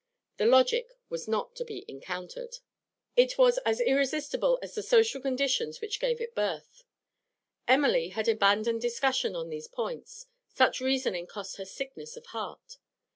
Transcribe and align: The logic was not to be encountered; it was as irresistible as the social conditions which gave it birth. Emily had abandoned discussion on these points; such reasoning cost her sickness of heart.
The 0.37 0.47
logic 0.47 0.97
was 1.09 1.27
not 1.27 1.55
to 1.57 1.63
be 1.63 1.85
encountered; 1.87 2.55
it 3.15 3.37
was 3.37 3.59
as 3.59 3.79
irresistible 3.79 4.57
as 4.63 4.73
the 4.73 4.81
social 4.81 5.21
conditions 5.21 5.79
which 5.79 5.99
gave 5.99 6.19
it 6.19 6.33
birth. 6.33 6.83
Emily 7.67 8.09
had 8.09 8.27
abandoned 8.27 8.81
discussion 8.81 9.35
on 9.35 9.49
these 9.49 9.67
points; 9.67 10.25
such 10.49 10.81
reasoning 10.81 11.27
cost 11.27 11.57
her 11.57 11.65
sickness 11.65 12.17
of 12.17 12.25
heart. 12.33 12.77